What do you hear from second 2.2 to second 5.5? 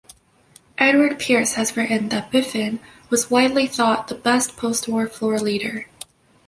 Biffen "was widely thought the best post-war floor